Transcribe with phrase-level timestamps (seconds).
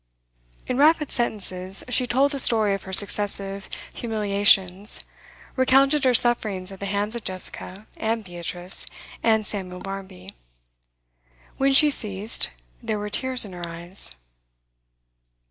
[0.65, 5.01] In rapid sentences she told the story of her successive humiliations,
[5.55, 8.87] recounted her sufferings at the hands of Jessica and Beatrice
[9.21, 10.33] and Samuel Barmby.
[11.57, 12.49] When she ceased,
[12.81, 14.13] there were tears in her eyes.